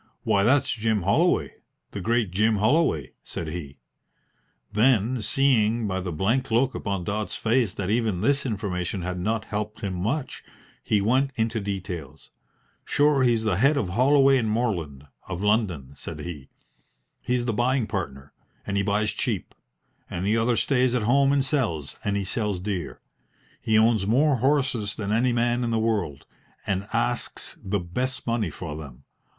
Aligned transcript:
"Why, 0.23 0.41
that's 0.43 0.71
Jim 0.71 1.03
Holloway, 1.03 1.53
the 1.91 2.01
great 2.01 2.31
Jim 2.31 2.55
Holloway," 2.55 3.11
said 3.23 3.49
he; 3.49 3.77
then, 4.71 5.21
seeing 5.21 5.87
by 5.87 6.01
the 6.01 6.11
blank 6.11 6.49
look 6.49 6.73
upon 6.73 7.03
Dodds's 7.03 7.35
face 7.35 7.75
that 7.75 7.91
even 7.91 8.21
this 8.21 8.43
information 8.43 9.03
had 9.03 9.19
not 9.19 9.45
helped 9.45 9.81
him 9.81 9.93
much, 9.93 10.43
he 10.83 11.01
went 11.01 11.29
into 11.35 11.59
details. 11.59 12.31
"Sure 12.83 13.21
he's 13.21 13.43
the 13.43 13.57
head 13.57 13.77
of 13.77 13.89
Holloway 13.89 14.41
& 14.41 14.41
Morland, 14.41 15.05
of 15.27 15.43
London," 15.43 15.93
said 15.95 16.21
he. 16.21 16.49
"He's 17.21 17.45
the 17.45 17.53
buying 17.53 17.85
partner, 17.85 18.33
and 18.65 18.77
he 18.77 18.81
buys 18.81 19.11
cheap; 19.11 19.53
and 20.09 20.25
the 20.25 20.35
other 20.35 20.55
stays 20.55 20.95
at 20.95 21.03
home 21.03 21.31
and 21.31 21.45
sells, 21.45 21.95
and 22.03 22.17
he 22.17 22.23
sells 22.23 22.59
dear. 22.59 23.01
He 23.61 23.77
owns 23.77 24.07
more 24.07 24.37
horses 24.37 24.95
than 24.95 25.11
any 25.11 25.31
man 25.31 25.63
in 25.63 25.69
the 25.69 25.77
world, 25.77 26.25
and 26.65 26.87
asks 26.91 27.59
the 27.63 27.79
best 27.79 28.25
money 28.25 28.49
for 28.49 28.75
them. 28.75 29.03